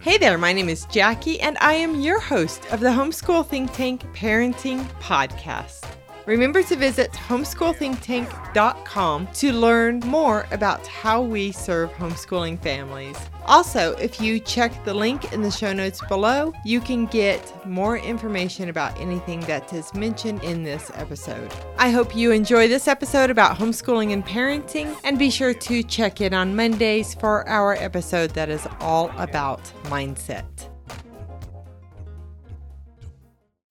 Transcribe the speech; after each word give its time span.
Hey 0.00 0.16
there, 0.16 0.38
my 0.38 0.52
name 0.52 0.68
is 0.68 0.84
Jackie, 0.86 1.40
and 1.40 1.58
I 1.60 1.72
am 1.72 2.00
your 2.00 2.20
host 2.20 2.64
of 2.72 2.78
the 2.78 2.88
Homeschool 2.88 3.44
Think 3.44 3.72
Tank 3.72 4.02
Parenting 4.14 4.84
Podcast. 5.00 5.84
Remember 6.24 6.62
to 6.62 6.76
visit 6.76 7.10
homeschoolthinktank.com 7.12 9.26
to 9.26 9.52
learn 9.52 9.98
more 10.00 10.46
about 10.52 10.86
how 10.86 11.20
we 11.20 11.50
serve 11.50 11.90
homeschooling 11.90 12.62
families. 12.62 13.18
Also, 13.48 13.92
if 13.92 14.20
you 14.20 14.38
check 14.38 14.84
the 14.84 14.92
link 14.92 15.32
in 15.32 15.40
the 15.40 15.50
show 15.50 15.72
notes 15.72 16.02
below, 16.06 16.52
you 16.66 16.82
can 16.82 17.06
get 17.06 17.66
more 17.66 17.96
information 17.96 18.68
about 18.68 19.00
anything 19.00 19.40
that 19.40 19.72
is 19.72 19.94
mentioned 19.94 20.44
in 20.44 20.62
this 20.62 20.90
episode. 20.96 21.50
I 21.78 21.88
hope 21.88 22.14
you 22.14 22.30
enjoy 22.30 22.68
this 22.68 22.86
episode 22.86 23.30
about 23.30 23.56
homeschooling 23.56 24.12
and 24.12 24.22
parenting, 24.22 24.94
and 25.02 25.18
be 25.18 25.30
sure 25.30 25.54
to 25.54 25.82
check 25.82 26.20
in 26.20 26.34
on 26.34 26.54
Mondays 26.54 27.14
for 27.14 27.48
our 27.48 27.72
episode 27.72 28.32
that 28.32 28.50
is 28.50 28.68
all 28.80 29.10
about 29.16 29.62
mindset. 29.84 30.44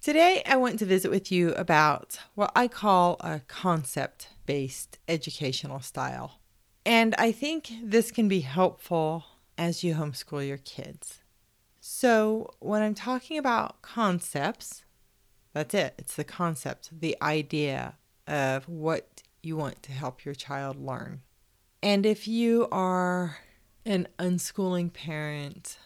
Today, 0.02 0.42
I 0.48 0.56
want 0.56 0.80
to 0.80 0.86
visit 0.86 1.12
with 1.12 1.32
you 1.32 1.54
about 1.54 2.18
what 2.34 2.52
I 2.56 2.68
call 2.68 3.18
a 3.20 3.42
concept 3.48 4.30
based 4.48 4.98
educational 5.08 5.82
style. 5.82 6.40
And 6.84 7.14
I 7.20 7.32
think 7.32 7.70
this 7.84 8.10
can 8.10 8.28
be 8.28 8.40
helpful 8.40 9.26
as 9.58 9.84
you 9.84 9.96
homeschool 9.96 10.48
your 10.48 10.58
kids. 10.58 11.20
So, 11.80 12.54
when 12.60 12.82
I'm 12.82 12.96
talking 12.96 13.38
about 13.38 13.82
concepts, 13.82 14.84
that's 15.54 15.74
it. 15.74 15.96
It's 15.98 16.16
the 16.16 16.24
concept, 16.24 16.90
the 17.00 17.16
idea 17.22 17.96
of 18.28 18.68
what 18.68 19.24
you 19.42 19.56
want 19.56 19.82
to 19.84 19.92
help 19.92 20.26
your 20.26 20.36
child 20.36 20.78
learn. 20.78 21.22
And 21.82 22.06
if 22.06 22.28
you 22.28 22.68
are 22.72 23.38
an 23.86 24.08
unschooling 24.20 24.92
parent, 24.92 25.78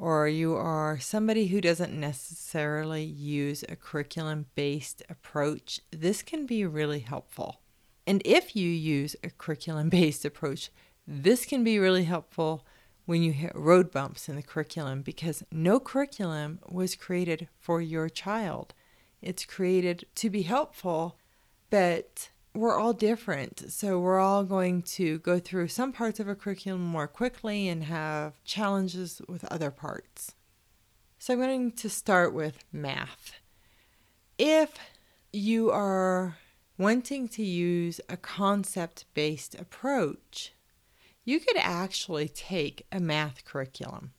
or 0.00 0.26
you 0.26 0.54
are 0.54 0.98
somebody 0.98 1.48
who 1.48 1.60
doesn't 1.60 1.92
necessarily 1.92 3.04
use 3.04 3.62
a 3.68 3.76
curriculum 3.76 4.46
based 4.54 5.02
approach, 5.10 5.80
this 5.90 6.22
can 6.22 6.46
be 6.46 6.64
really 6.64 7.00
helpful. 7.00 7.60
And 8.06 8.22
if 8.24 8.56
you 8.56 8.68
use 8.68 9.14
a 9.22 9.28
curriculum 9.28 9.88
based 9.90 10.24
approach, 10.24 10.70
this 11.12 11.44
can 11.44 11.64
be 11.64 11.80
really 11.80 12.04
helpful 12.04 12.64
when 13.04 13.20
you 13.20 13.32
hit 13.32 13.50
road 13.56 13.90
bumps 13.90 14.28
in 14.28 14.36
the 14.36 14.42
curriculum 14.42 15.02
because 15.02 15.42
no 15.50 15.80
curriculum 15.80 16.60
was 16.68 16.94
created 16.94 17.48
for 17.58 17.82
your 17.82 18.08
child. 18.08 18.72
It's 19.20 19.44
created 19.44 20.06
to 20.14 20.30
be 20.30 20.42
helpful, 20.42 21.18
but 21.68 22.30
we're 22.54 22.78
all 22.78 22.92
different. 22.92 23.72
So 23.72 23.98
we're 23.98 24.20
all 24.20 24.44
going 24.44 24.82
to 24.82 25.18
go 25.18 25.40
through 25.40 25.66
some 25.66 25.92
parts 25.92 26.20
of 26.20 26.28
a 26.28 26.36
curriculum 26.36 26.82
more 26.82 27.08
quickly 27.08 27.68
and 27.68 27.84
have 27.84 28.42
challenges 28.44 29.20
with 29.28 29.44
other 29.46 29.72
parts. 29.72 30.36
So 31.18 31.34
I'm 31.34 31.40
going 31.40 31.72
to 31.72 31.90
start 31.90 32.32
with 32.32 32.64
math. 32.72 33.32
If 34.38 34.78
you 35.32 35.72
are 35.72 36.36
wanting 36.78 37.26
to 37.30 37.42
use 37.44 38.00
a 38.08 38.16
concept 38.16 39.06
based 39.12 39.56
approach, 39.56 40.52
you 41.24 41.40
could 41.40 41.56
actually 41.56 42.28
take 42.28 42.86
a 42.90 43.00
math 43.00 43.44
curriculum. 43.44 44.12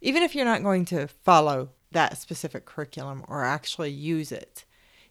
Even 0.00 0.22
if 0.22 0.34
you're 0.34 0.44
not 0.44 0.62
going 0.62 0.84
to 0.86 1.06
follow 1.06 1.70
that 1.92 2.18
specific 2.18 2.64
curriculum 2.64 3.24
or 3.28 3.44
actually 3.44 3.90
use 3.90 4.32
it, 4.32 4.64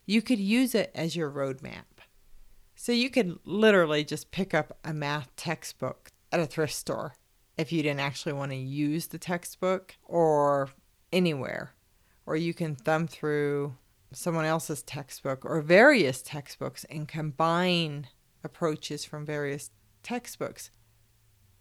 you 0.06 0.22
could 0.22 0.40
use 0.40 0.73
it 0.73 0.92
as 0.96 1.16
your 1.16 1.30
roadmap. 1.30 1.84
So 2.76 2.92
you 2.92 3.09
could 3.09 3.38
literally 3.44 4.04
just 4.04 4.31
pick 4.31 4.54
up 4.54 4.78
a 4.84 4.94
math 4.94 5.36
textbook 5.36 6.12
at 6.31 6.40
a 6.40 6.46
thrift 6.46 6.73
store 6.73 7.16
if 7.58 7.72
you 7.72 7.84
didn't 7.84 8.00
actually 8.00 8.34
want 8.34 8.52
to 8.52 8.58
use 8.58 9.08
the 9.08 9.18
textbook 9.18 9.98
or 10.06 10.70
anywhere. 11.12 11.74
Or 12.26 12.36
you 12.36 12.53
can 12.53 12.76
thumb 12.76 13.08
through 13.08 13.76
someone 14.14 14.46
else's 14.46 14.81
textbook 14.81 15.46
or 15.46 15.62
various 15.62 16.22
textbooks 16.22 16.86
and 16.86 17.08
combine 17.08 18.08
approaches 18.44 19.06
from 19.06 19.25
various 19.25 19.72
textbooks. 20.02 20.72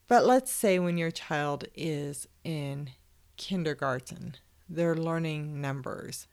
But 0.08 0.24
let's 0.24 0.50
say 0.50 0.78
when 0.78 0.96
your 0.96 1.10
child 1.10 1.66
is 1.74 2.26
in 2.42 2.90
kindergarten, 3.36 4.36
they're 4.68 4.96
learning 4.96 5.60
numbers. 5.60 6.26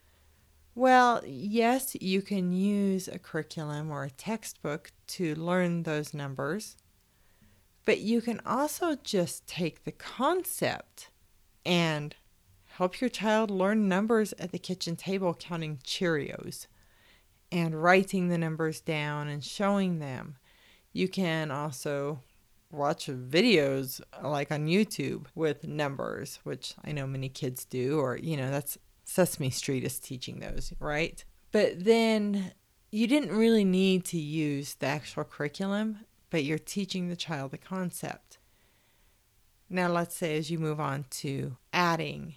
Well, 0.74 1.22
yes, 1.26 1.96
you 2.02 2.22
can 2.22 2.54
use 2.54 3.08
a 3.08 3.20
curriculum 3.20 3.92
or 3.92 4.06
a 4.06 4.10
textbook 4.10 4.92
to 5.08 5.36
learn 5.36 5.84
those 5.84 6.14
numbers, 6.14 6.78
but 7.84 8.00
you 8.00 8.22
can 8.22 8.42
also 8.46 8.96
just 8.96 9.46
take 9.46 9.84
the 9.84 9.92
concept 9.92 11.10
and 11.66 12.16
help 12.78 13.00
your 13.00 13.10
child 13.10 13.52
learn 13.52 13.88
numbers 13.88 14.34
at 14.40 14.52
the 14.52 14.60
kitchen 14.60 14.96
table 14.96 15.34
counting 15.34 15.80
Cheerios 15.84 16.68
and 17.52 17.82
writing 17.82 18.28
the 18.28 18.38
numbers 18.38 18.82
down 18.82 19.28
and 19.28 19.44
showing 19.44 20.00
them. 20.00 20.38
You 20.92 21.08
can 21.08 21.52
also 21.52 22.20
watch 22.72 23.08
videos 23.08 24.02
uh, 24.22 24.30
like 24.30 24.52
on 24.52 24.68
YouTube 24.68 25.26
with 25.36 25.68
numbers, 25.68 26.40
which 26.44 26.76
I 26.84 26.92
know 26.92 27.08
many 27.08 27.30
kids 27.30 27.66
do, 27.66 28.00
or, 28.00 28.18
you 28.18 28.38
know, 28.38 28.52
that's 28.52 28.78
Sesame 29.04 29.50
Street 29.50 29.84
is 29.84 30.00
teaching 30.00 30.40
those, 30.40 30.74
right? 30.80 31.24
But 31.52 31.86
then 31.86 32.52
you 32.92 33.08
didn't 33.08 33.36
really 33.36 33.66
need 33.66 34.06
to 34.06 34.18
use 34.18 34.76
the 34.76 34.88
actual 34.88 35.24
curriculum, 35.24 36.00
but 36.30 36.44
you're 36.44 36.58
teaching 36.58 37.08
the 37.08 37.16
child 37.16 37.52
the 37.52 37.58
concept. 37.58 38.40
Now, 39.70 39.88
let's 39.88 40.16
say 40.16 40.38
as 40.38 40.52
you 40.52 40.60
move 40.60 40.80
on 40.80 41.06
to 41.12 41.58
adding, 41.74 42.36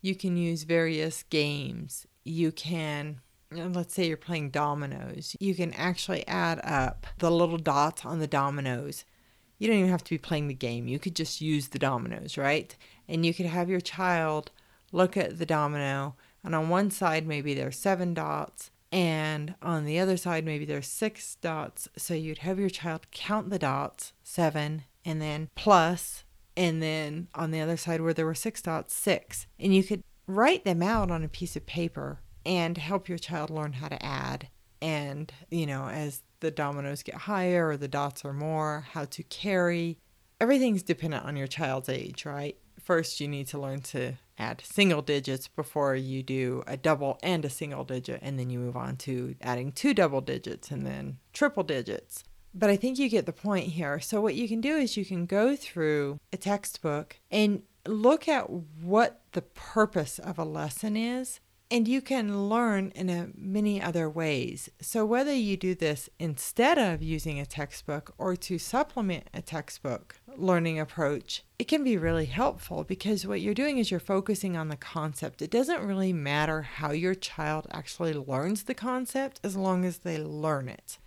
you 0.00 0.14
can 0.14 0.36
use 0.36 0.64
various 0.64 1.22
games. 1.24 2.06
You 2.24 2.52
can, 2.52 3.20
let's 3.50 3.94
say 3.94 4.08
you're 4.08 4.16
playing 4.16 4.50
dominoes, 4.50 5.36
you 5.40 5.54
can 5.54 5.72
actually 5.74 6.26
add 6.26 6.60
up 6.64 7.06
the 7.18 7.30
little 7.30 7.58
dots 7.58 8.04
on 8.04 8.18
the 8.18 8.26
dominoes. 8.26 9.04
You 9.58 9.68
don't 9.68 9.78
even 9.78 9.90
have 9.90 10.04
to 10.04 10.10
be 10.10 10.18
playing 10.18 10.48
the 10.48 10.54
game. 10.54 10.86
You 10.86 10.98
could 10.98 11.16
just 11.16 11.40
use 11.40 11.68
the 11.68 11.78
dominoes, 11.78 12.36
right? 12.36 12.74
And 13.08 13.24
you 13.24 13.32
could 13.32 13.46
have 13.46 13.70
your 13.70 13.80
child 13.80 14.50
look 14.92 15.16
at 15.16 15.38
the 15.38 15.46
domino, 15.46 16.14
and 16.44 16.54
on 16.54 16.68
one 16.68 16.90
side, 16.90 17.26
maybe 17.26 17.54
there's 17.54 17.78
seven 17.78 18.14
dots, 18.14 18.70
and 18.92 19.54
on 19.60 19.84
the 19.84 19.98
other 19.98 20.16
side, 20.16 20.44
maybe 20.44 20.64
there's 20.64 20.86
six 20.86 21.34
dots. 21.36 21.88
So 21.96 22.14
you'd 22.14 22.38
have 22.38 22.58
your 22.58 22.70
child 22.70 23.10
count 23.10 23.50
the 23.50 23.58
dots, 23.58 24.12
seven, 24.22 24.84
and 25.04 25.20
then 25.20 25.48
plus, 25.54 26.24
and 26.56 26.82
then 26.82 27.28
on 27.34 27.50
the 27.50 27.60
other 27.60 27.76
side 27.76 28.00
where 28.00 28.14
there 28.14 28.26
were 28.26 28.34
six 28.34 28.62
dots, 28.62 28.94
six. 28.94 29.46
And 29.58 29.74
you 29.74 29.82
could 29.82 30.02
write 30.26 30.64
them 30.64 30.82
out 30.82 31.10
on 31.10 31.24
a 31.24 31.28
piece 31.28 31.56
of 31.56 31.66
paper 31.66 32.20
and 32.44 32.78
help 32.78 33.08
your 33.08 33.18
child 33.18 33.50
learn 33.50 33.74
how 33.74 33.88
to 33.88 34.04
add. 34.04 34.48
And, 34.80 35.32
you 35.50 35.66
know, 35.66 35.88
as 35.88 36.22
the 36.46 36.50
dominoes 36.52 37.02
get 37.02 37.16
higher 37.16 37.70
or 37.70 37.76
the 37.76 37.88
dots 37.88 38.24
are 38.24 38.32
more, 38.32 38.86
how 38.92 39.04
to 39.04 39.24
carry. 39.24 39.98
Everything's 40.40 40.84
dependent 40.84 41.24
on 41.24 41.36
your 41.36 41.48
child's 41.48 41.88
age, 41.88 42.24
right? 42.24 42.56
First, 42.80 43.18
you 43.18 43.26
need 43.26 43.48
to 43.48 43.58
learn 43.58 43.80
to 43.80 44.12
add 44.38 44.62
single 44.64 45.02
digits 45.02 45.48
before 45.48 45.96
you 45.96 46.22
do 46.22 46.62
a 46.68 46.76
double 46.76 47.18
and 47.20 47.44
a 47.44 47.50
single 47.50 47.82
digit, 47.82 48.20
and 48.22 48.38
then 48.38 48.48
you 48.48 48.60
move 48.60 48.76
on 48.76 48.96
to 48.98 49.34
adding 49.42 49.72
two 49.72 49.92
double 49.92 50.20
digits 50.20 50.70
and 50.70 50.86
then 50.86 51.18
triple 51.32 51.64
digits. 51.64 52.22
But 52.54 52.70
I 52.70 52.76
think 52.76 52.96
you 52.96 53.08
get 53.08 53.26
the 53.26 53.32
point 53.32 53.66
here. 53.66 53.98
So, 53.98 54.20
what 54.20 54.36
you 54.36 54.46
can 54.46 54.60
do 54.60 54.76
is 54.76 54.96
you 54.96 55.04
can 55.04 55.26
go 55.26 55.56
through 55.56 56.20
a 56.32 56.36
textbook 56.36 57.16
and 57.28 57.62
look 57.86 58.28
at 58.28 58.48
what 58.48 59.22
the 59.32 59.42
purpose 59.42 60.20
of 60.20 60.38
a 60.38 60.44
lesson 60.44 60.96
is 60.96 61.40
and 61.70 61.88
you 61.88 62.00
can 62.00 62.48
learn 62.48 62.92
in 62.94 63.10
a, 63.10 63.28
many 63.36 63.80
other 63.80 64.08
ways. 64.08 64.70
So, 64.80 65.04
whether 65.04 65.34
you 65.34 65.56
do 65.56 65.74
this 65.74 66.08
instead 66.18 66.78
of 66.78 67.02
using 67.02 67.40
a 67.40 67.46
textbook 67.46 68.14
or 68.18 68.36
to 68.36 68.58
supplement 68.58 69.28
a 69.34 69.42
textbook 69.42 70.16
learning 70.36 70.78
approach, 70.78 71.42
it 71.58 71.68
can 71.68 71.82
be 71.82 71.96
really 71.96 72.26
helpful 72.26 72.84
because 72.84 73.26
what 73.26 73.40
you're 73.40 73.54
doing 73.54 73.78
is 73.78 73.90
you're 73.90 74.00
focusing 74.00 74.56
on 74.56 74.68
the 74.68 74.76
concept. 74.76 75.42
It 75.42 75.50
doesn't 75.50 75.86
really 75.86 76.12
matter 76.12 76.62
how 76.62 76.92
your 76.92 77.14
child 77.14 77.66
actually 77.70 78.14
learns 78.14 78.64
the 78.64 78.74
concept 78.74 79.40
as 79.42 79.56
long 79.56 79.84
as 79.84 79.98
they 79.98 80.18
learn 80.18 80.68
it. 80.68 80.98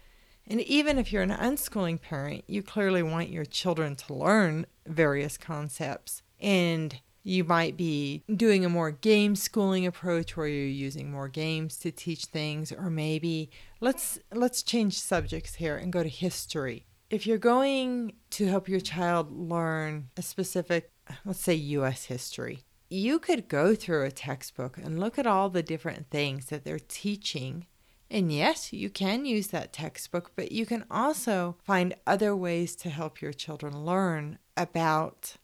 And 0.48 0.62
even 0.62 0.98
if 0.98 1.14
you're 1.14 1.24
an 1.24 1.30
unschooling 1.30 2.02
parent, 2.02 2.44
you 2.48 2.64
clearly 2.64 3.04
want 3.04 3.30
your 3.30 3.46
children 3.46 3.96
to 3.98 4.14
learn 4.14 4.66
various 4.88 5.38
concepts. 5.38 6.24
And 6.40 7.00
you 7.30 7.44
might 7.44 7.78
be 7.78 8.24
doing 8.36 8.66
a 8.66 8.70
more 8.70 8.92
game 8.92 9.36
schooling 9.36 9.86
approach 9.86 10.36
where 10.36 10.48
you're 10.48 10.66
using 10.66 11.12
more 11.12 11.28
games 11.28 11.78
to 11.78 11.92
teach 11.92 12.26
things 12.26 12.72
or 12.72 12.90
maybe 12.90 13.52
let's 13.80 14.20
let's 14.34 14.64
change 14.64 15.00
subjects 15.00 15.56
here 15.56 15.78
and 15.78 15.94
go 15.94 16.04
to 16.04 16.10
history. 16.10 16.86
If 17.10 17.26
you're 17.26 17.38
going 17.38 18.14
to 18.32 18.48
help 18.48 18.68
your 18.68 18.80
child 18.80 19.32
learn 19.32 20.10
a 20.18 20.22
specific 20.22 20.92
let's 21.24 21.42
say 21.42 21.54
US 21.54 22.06
history, 22.06 22.64
you 22.90 23.20
could 23.20 23.48
go 23.48 23.76
through 23.76 24.06
a 24.06 24.12
textbook 24.12 24.78
and 24.78 25.00
look 25.00 25.20
at 25.20 25.28
all 25.28 25.50
the 25.50 25.64
different 25.64 26.10
things 26.10 26.48
that 26.48 26.66
they're 26.66 26.80
teaching 26.80 27.68
and 28.12 28.32
yes, 28.32 28.74
you 28.74 28.90
can 28.90 29.26
use 29.26 29.48
that 29.48 29.72
textbook, 29.72 30.32
but 30.36 30.52
you 30.52 30.66
can 30.66 30.84
also 30.90 31.58
find 31.64 31.94
other 32.08 32.36
ways 32.36 32.76
to 32.78 32.90
help 32.90 33.22
your 33.22 33.34
children 33.34 33.86
learn 33.86 34.40
about 34.58 35.36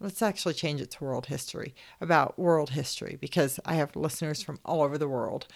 let's 0.00 0.22
actually 0.22 0.54
change 0.54 0.80
it 0.80 0.90
to 0.92 1.04
world 1.04 1.26
history, 1.26 1.74
about 2.00 2.38
world 2.38 2.70
history, 2.70 3.16
because 3.20 3.58
I 3.64 3.74
have 3.74 3.96
listeners 3.96 4.42
from 4.42 4.58
all 4.64 4.82
over 4.82 4.98
the 4.98 5.08
world. 5.08 5.46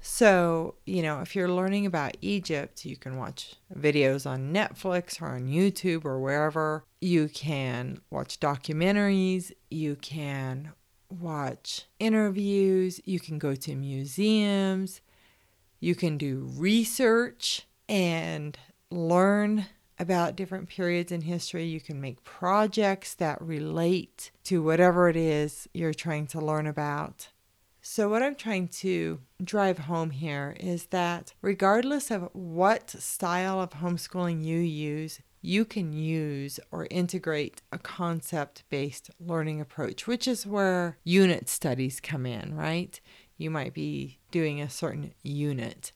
So, 0.00 0.76
you 0.86 1.02
know, 1.02 1.20
if 1.20 1.34
you're 1.34 1.50
learning 1.50 1.84
about 1.84 2.16
Egypt, 2.20 2.84
you 2.84 2.96
can 2.96 3.16
watch 3.16 3.56
videos 3.76 4.30
on 4.30 4.52
Netflix 4.52 5.20
or 5.20 5.26
on 5.26 5.48
YouTube 5.48 6.04
or 6.04 6.20
wherever. 6.20 6.84
You 7.00 7.28
can 7.28 8.00
watch 8.10 8.38
documentaries. 8.38 9.50
You 9.70 9.96
can 9.96 10.72
watch 11.10 11.86
interviews. 11.98 13.00
You 13.04 13.18
can 13.18 13.38
go 13.38 13.54
to 13.56 13.74
museums. 13.74 15.00
You 15.80 15.94
can 15.94 16.16
do 16.16 16.48
research 16.56 17.66
and 17.88 18.56
learn 18.90 19.66
about 19.98 20.36
different 20.36 20.68
periods 20.68 21.12
in 21.12 21.22
history. 21.22 21.64
You 21.64 21.80
can 21.80 22.00
make 22.00 22.24
projects 22.24 23.14
that 23.14 23.40
relate 23.40 24.30
to 24.44 24.62
whatever 24.62 25.08
it 25.08 25.16
is 25.16 25.68
you're 25.74 25.94
trying 25.94 26.26
to 26.28 26.40
learn 26.40 26.66
about. 26.66 27.28
So, 27.80 28.08
what 28.08 28.22
I'm 28.22 28.34
trying 28.34 28.68
to 28.68 29.20
drive 29.42 29.78
home 29.78 30.10
here 30.10 30.56
is 30.60 30.86
that 30.86 31.32
regardless 31.40 32.10
of 32.10 32.28
what 32.32 32.90
style 32.90 33.60
of 33.60 33.70
homeschooling 33.70 34.44
you 34.44 34.58
use, 34.58 35.20
you 35.40 35.64
can 35.64 35.92
use 35.92 36.58
or 36.70 36.86
integrate 36.90 37.62
a 37.72 37.78
concept 37.78 38.64
based 38.68 39.10
learning 39.20 39.60
approach, 39.60 40.06
which 40.06 40.28
is 40.28 40.46
where 40.46 40.98
unit 41.04 41.48
studies 41.48 42.00
come 42.00 42.26
in, 42.26 42.54
right? 42.54 43.00
You 43.36 43.50
might 43.50 43.72
be 43.72 44.18
doing 44.30 44.60
a 44.60 44.68
certain 44.68 45.14
unit. 45.22 45.92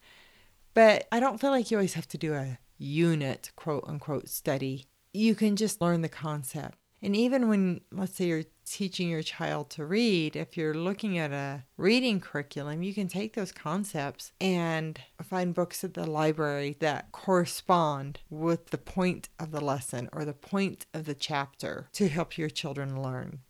But 0.75 1.07
I 1.13 1.21
don't 1.21 1.41
feel 1.41 1.51
like 1.51 1.71
you 1.71 1.77
always 1.77 1.95
have 1.95 2.09
to 2.09 2.19
do 2.19 2.35
a 2.35 2.59
unit, 2.83 3.51
quote 3.57 3.85
unquote, 3.87 4.29
study. 4.29 4.87
You 5.13 5.35
can 5.35 5.57
just 5.57 5.81
learn 5.81 6.03
the 6.03 6.09
concept. 6.09 6.79
And 7.05 7.17
even 7.17 7.49
when, 7.49 7.81
let's 7.91 8.17
say, 8.17 8.27
you're 8.27 8.45
teaching 8.65 9.09
your 9.09 9.23
child 9.23 9.71
to 9.71 9.85
read, 9.85 10.37
if 10.37 10.57
you're 10.57 10.73
looking 10.73 11.19
at 11.19 11.33
a 11.33 11.65
reading 11.77 12.21
curriculum, 12.21 12.85
you 12.85 12.95
can 12.95 13.09
take 13.09 13.35
those 13.35 13.51
concepts 13.51 14.31
and 14.41 15.01
find 15.21 15.53
books 15.53 15.83
at 15.83 15.95
the 15.95 16.07
library 16.07 16.77
that 16.79 17.11
correspond 17.11 18.21
with 18.31 18.71
the 18.71 18.79
point 18.79 19.29
of 19.41 19.51
the 19.51 19.61
lesson 19.61 20.09
or 20.13 20.25
the 20.25 20.33
point 20.33 20.87
of 20.95 21.05
the 21.05 21.15
chapter 21.15 21.89
to 21.95 22.09
help 22.09 22.39
your 22.39 22.51
children 22.51 23.03
learn. 23.03 23.41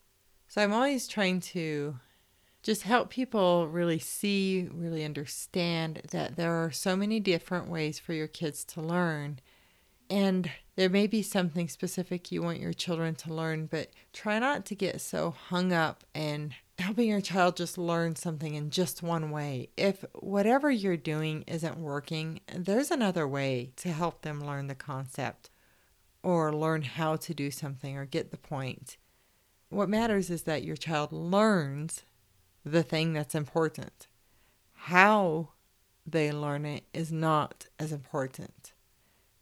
So 0.49 0.63
I'm 0.63 0.73
always 0.73 1.07
trying 1.07 1.41
to 1.41 1.97
just 2.63 2.83
help 2.83 3.11
people 3.11 3.67
really 3.67 3.99
see, 3.99 4.69
really 4.73 5.05
understand 5.05 6.03
that 6.11 6.37
there 6.37 6.53
are 6.53 6.71
so 6.71 6.97
many 6.97 7.19
different 7.19 7.69
ways 7.69 7.99
for 7.99 8.13
your 8.13 8.29
kids 8.29 8.65
to 8.65 8.81
learn. 8.81 9.41
And 10.09 10.51
there 10.77 10.91
may 10.91 11.07
be 11.07 11.23
something 11.23 11.69
specific 11.69 12.31
you 12.31 12.43
want 12.43 12.61
your 12.61 12.73
children 12.73 13.15
to 13.17 13.35
learn, 13.35 13.67
but 13.67 13.91
try 14.13 14.39
not 14.39 14.65
to 14.67 14.75
get 14.75 15.01
so 15.01 15.31
hung 15.31 15.73
up 15.73 16.05
in 16.15 16.55
helping 16.79 17.09
your 17.09 17.21
child 17.21 17.57
just 17.57 17.79
learn 17.79 18.15
something 18.15 18.55
in 18.55 18.71
just 18.71 19.03
one 19.03 19.31
way. 19.31 19.71
If 19.77 20.05
whatever 20.15 20.71
you're 20.71 20.97
doing 20.97 21.45
isn't 21.47 21.79
working, 21.79 22.41
there's 22.55 22.91
another 22.91 23.27
way 23.27 23.73
to 23.77 23.91
help 23.91 24.23
them 24.23 24.45
learn 24.45 24.67
the 24.67 24.75
concept 24.75 25.51
or 26.23 26.55
learn 26.55 26.83
how 26.83 27.17
to 27.17 27.35
do 27.35 27.51
something 27.51 27.97
or 27.97 28.05
get 28.05 28.31
the 28.31 28.37
point. 28.37 28.97
What 29.69 29.89
matters 29.89 30.31
is 30.31 30.43
that 30.43 30.65
your 30.65 30.77
child 30.77 31.13
learns 31.13 32.03
the 32.65 32.83
thing 32.83 33.13
that's 33.13 33.35
important. 33.35 34.07
How 34.73 35.51
they 36.07 36.33
learn 36.33 36.65
it 36.65 36.85
is 36.93 37.13
not 37.13 37.67
as 37.79 37.93
important. 37.93 38.73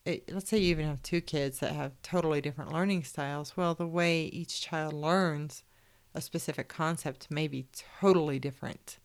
It, 0.04 0.32
let's 0.32 0.48
say 0.48 0.58
you 0.58 0.70
even 0.70 0.86
have 0.86 1.02
two 1.02 1.20
kids 1.20 1.58
that 1.60 1.72
have 1.72 1.92
totally 2.02 2.40
different 2.40 2.72
learning 2.72 3.04
styles. 3.04 3.56
Well, 3.56 3.74
the 3.74 3.86
way 3.86 4.24
each 4.24 4.60
child 4.60 4.92
learns 4.92 5.64
a 6.14 6.20
specific 6.20 6.68
concept 6.68 7.30
may 7.30 7.46
be 7.46 7.68
totally 8.00 8.38
different 8.38 8.98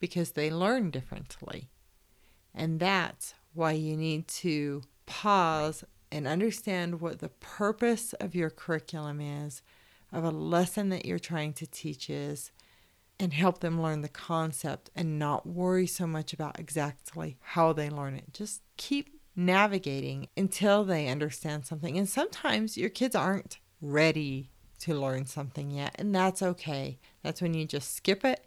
because 0.00 0.32
they 0.32 0.50
learn 0.50 0.90
differently. 0.90 1.70
And 2.54 2.80
that's 2.80 3.34
why 3.52 3.72
you 3.72 3.96
need 3.96 4.28
to 4.28 4.82
pause 5.06 5.84
and 6.10 6.26
understand 6.26 7.00
what 7.00 7.18
the 7.18 7.28
purpose 7.28 8.12
of 8.14 8.34
your 8.34 8.50
curriculum 8.50 9.20
is, 9.20 9.62
of 10.12 10.24
a 10.24 10.30
lesson 10.30 10.88
that 10.90 11.04
you're 11.04 11.18
trying 11.18 11.52
to 11.54 11.66
teach 11.66 12.08
is, 12.08 12.52
and 13.18 13.32
help 13.32 13.60
them 13.60 13.80
learn 13.80 14.02
the 14.02 14.08
concept 14.08 14.90
and 14.94 15.18
not 15.18 15.46
worry 15.46 15.86
so 15.86 16.06
much 16.06 16.32
about 16.32 16.58
exactly 16.58 17.36
how 17.40 17.72
they 17.72 17.88
learn 17.88 18.14
it. 18.14 18.32
Just 18.32 18.62
keep 18.76 19.20
navigating 19.36 20.28
until 20.36 20.84
they 20.84 21.08
understand 21.08 21.66
something. 21.66 21.96
And 21.96 22.08
sometimes 22.08 22.76
your 22.76 22.90
kids 22.90 23.14
aren't 23.14 23.58
ready 23.80 24.50
to 24.80 24.94
learn 24.94 25.26
something 25.26 25.70
yet, 25.70 25.94
and 25.98 26.14
that's 26.14 26.42
okay. 26.42 26.98
That's 27.22 27.40
when 27.40 27.54
you 27.54 27.64
just 27.64 27.94
skip 27.94 28.24
it. 28.24 28.46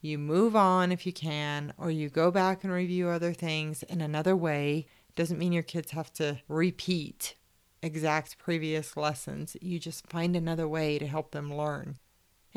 You 0.00 0.18
move 0.18 0.54
on 0.54 0.92
if 0.92 1.06
you 1.06 1.12
can, 1.12 1.72
or 1.78 1.90
you 1.90 2.08
go 2.08 2.30
back 2.30 2.62
and 2.62 2.72
review 2.72 3.08
other 3.08 3.32
things 3.32 3.82
in 3.84 4.00
another 4.00 4.36
way. 4.36 4.86
Doesn't 5.16 5.38
mean 5.38 5.52
your 5.52 5.62
kids 5.62 5.92
have 5.92 6.12
to 6.14 6.40
repeat 6.48 7.34
exact 7.82 8.38
previous 8.38 8.96
lessons. 8.96 9.56
You 9.60 9.78
just 9.78 10.06
find 10.08 10.36
another 10.36 10.68
way 10.68 10.98
to 10.98 11.06
help 11.06 11.32
them 11.32 11.52
learn. 11.52 11.96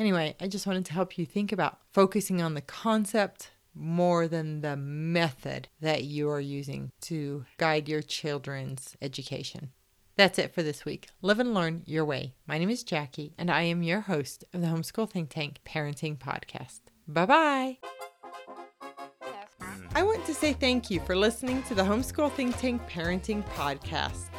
Anyway, 0.00 0.34
I 0.40 0.48
just 0.48 0.66
wanted 0.66 0.86
to 0.86 0.94
help 0.94 1.18
you 1.18 1.26
think 1.26 1.52
about 1.52 1.78
focusing 1.92 2.40
on 2.40 2.54
the 2.54 2.62
concept 2.62 3.50
more 3.74 4.26
than 4.28 4.62
the 4.62 4.74
method 4.74 5.68
that 5.82 6.04
you 6.04 6.30
are 6.30 6.40
using 6.40 6.90
to 7.02 7.44
guide 7.58 7.86
your 7.86 8.00
children's 8.00 8.96
education. 9.02 9.72
That's 10.16 10.38
it 10.38 10.54
for 10.54 10.62
this 10.62 10.86
week. 10.86 11.08
Live 11.20 11.38
and 11.38 11.52
learn 11.52 11.82
your 11.84 12.06
way. 12.06 12.32
My 12.46 12.56
name 12.56 12.70
is 12.70 12.82
Jackie, 12.82 13.34
and 13.36 13.50
I 13.50 13.62
am 13.62 13.82
your 13.82 14.00
host 14.00 14.42
of 14.54 14.62
the 14.62 14.68
Homeschool 14.68 15.10
Think 15.10 15.28
Tank 15.28 15.58
Parenting 15.66 16.16
Podcast. 16.16 16.80
Bye 17.06 17.26
bye. 17.26 17.78
I 19.94 20.02
want 20.02 20.24
to 20.24 20.32
say 20.32 20.54
thank 20.54 20.90
you 20.90 21.00
for 21.00 21.14
listening 21.14 21.62
to 21.64 21.74
the 21.74 21.82
Homeschool 21.82 22.32
Think 22.32 22.56
Tank 22.56 22.80
Parenting 22.88 23.46
Podcast. 23.50 24.30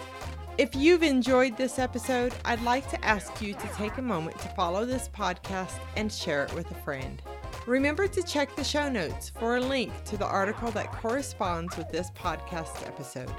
If 0.61 0.75
you've 0.75 1.01
enjoyed 1.01 1.57
this 1.57 1.79
episode, 1.79 2.35
I'd 2.45 2.61
like 2.61 2.87
to 2.91 3.03
ask 3.03 3.41
you 3.41 3.55
to 3.55 3.67
take 3.73 3.97
a 3.97 4.01
moment 4.03 4.37
to 4.41 4.47
follow 4.49 4.85
this 4.85 5.09
podcast 5.09 5.79
and 5.95 6.11
share 6.11 6.43
it 6.43 6.53
with 6.53 6.69
a 6.69 6.75
friend. 6.83 7.19
Remember 7.65 8.07
to 8.07 8.21
check 8.21 8.55
the 8.55 8.63
show 8.63 8.87
notes 8.87 9.31
for 9.39 9.55
a 9.55 9.59
link 9.59 9.91
to 10.03 10.17
the 10.17 10.27
article 10.27 10.69
that 10.69 10.91
corresponds 10.91 11.75
with 11.77 11.89
this 11.89 12.11
podcast 12.11 12.85
episode. 12.85 13.33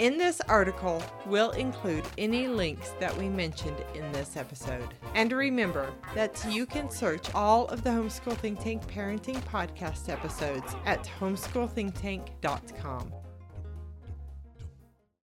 In 0.00 0.18
this 0.18 0.42
article, 0.42 1.02
we'll 1.24 1.52
include 1.52 2.04
any 2.18 2.46
links 2.46 2.90
that 3.00 3.16
we 3.16 3.30
mentioned 3.30 3.82
in 3.94 4.12
this 4.12 4.36
episode. 4.36 4.92
And 5.14 5.32
remember 5.32 5.90
that 6.14 6.44
you 6.46 6.66
can 6.66 6.90
search 6.90 7.34
all 7.34 7.68
of 7.68 7.84
the 7.84 7.90
Homeschool 7.90 8.36
Think 8.36 8.60
Tank 8.60 8.86
Parenting 8.86 9.42
Podcast 9.44 10.10
episodes 10.10 10.76
at 10.84 11.08
homeschoolthinktank.com. 11.18 13.12